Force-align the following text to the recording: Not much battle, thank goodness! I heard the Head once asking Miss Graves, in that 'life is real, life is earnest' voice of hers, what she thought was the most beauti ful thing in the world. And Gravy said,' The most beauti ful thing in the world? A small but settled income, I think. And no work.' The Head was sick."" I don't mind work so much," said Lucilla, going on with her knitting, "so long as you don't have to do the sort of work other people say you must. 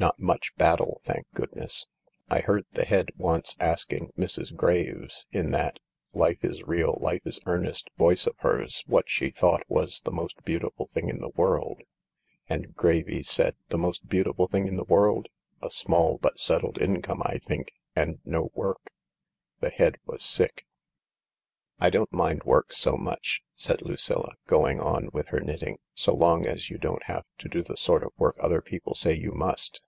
Not 0.00 0.20
much 0.20 0.54
battle, 0.54 1.00
thank 1.02 1.26
goodness! 1.34 1.88
I 2.30 2.38
heard 2.38 2.66
the 2.70 2.84
Head 2.84 3.08
once 3.16 3.56
asking 3.58 4.12
Miss 4.16 4.38
Graves, 4.52 5.26
in 5.32 5.50
that 5.50 5.80
'life 6.14 6.44
is 6.44 6.62
real, 6.62 6.98
life 7.00 7.22
is 7.24 7.40
earnest' 7.46 7.90
voice 7.98 8.24
of 8.28 8.36
hers, 8.38 8.84
what 8.86 9.10
she 9.10 9.30
thought 9.30 9.64
was 9.66 10.02
the 10.02 10.12
most 10.12 10.40
beauti 10.44 10.72
ful 10.76 10.86
thing 10.86 11.08
in 11.08 11.18
the 11.18 11.30
world. 11.34 11.82
And 12.48 12.76
Gravy 12.76 13.24
said,' 13.24 13.56
The 13.70 13.78
most 13.78 14.06
beauti 14.06 14.36
ful 14.36 14.46
thing 14.46 14.68
in 14.68 14.76
the 14.76 14.84
world? 14.84 15.30
A 15.60 15.68
small 15.68 16.18
but 16.18 16.38
settled 16.38 16.80
income, 16.80 17.20
I 17.24 17.38
think. 17.38 17.72
And 17.96 18.20
no 18.24 18.50
work.' 18.54 18.92
The 19.58 19.70
Head 19.70 19.96
was 20.06 20.22
sick."" 20.22 20.64
I 21.80 21.90
don't 21.90 22.12
mind 22.12 22.44
work 22.44 22.72
so 22.72 22.96
much," 22.96 23.42
said 23.56 23.82
Lucilla, 23.82 24.34
going 24.46 24.78
on 24.80 25.08
with 25.12 25.26
her 25.28 25.40
knitting, 25.40 25.78
"so 25.92 26.14
long 26.14 26.46
as 26.46 26.70
you 26.70 26.78
don't 26.78 27.02
have 27.06 27.24
to 27.38 27.48
do 27.48 27.64
the 27.64 27.76
sort 27.76 28.04
of 28.04 28.12
work 28.16 28.36
other 28.38 28.62
people 28.62 28.94
say 28.94 29.12
you 29.12 29.32
must. 29.32 29.82